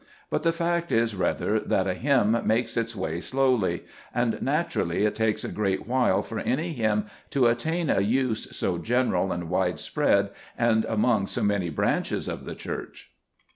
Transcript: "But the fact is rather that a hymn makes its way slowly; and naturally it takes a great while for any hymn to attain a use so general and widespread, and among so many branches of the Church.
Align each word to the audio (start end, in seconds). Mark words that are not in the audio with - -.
"But 0.31 0.41
the 0.41 0.51
fact 0.51 0.91
is 0.91 1.13
rather 1.15 1.59
that 1.59 1.85
a 1.85 1.93
hymn 1.93 2.35
makes 2.43 2.75
its 2.75 2.95
way 2.95 3.19
slowly; 3.19 3.83
and 4.11 4.41
naturally 4.41 5.05
it 5.05 5.13
takes 5.13 5.43
a 5.43 5.47
great 5.51 5.85
while 5.87 6.23
for 6.23 6.39
any 6.39 6.73
hymn 6.73 7.05
to 7.29 7.45
attain 7.45 7.87
a 7.87 7.99
use 8.01 8.47
so 8.57 8.79
general 8.79 9.31
and 9.31 9.47
widespread, 9.47 10.31
and 10.57 10.85
among 10.85 11.27
so 11.27 11.43
many 11.43 11.69
branches 11.69 12.27
of 12.27 12.45
the 12.45 12.55
Church. 12.55 13.11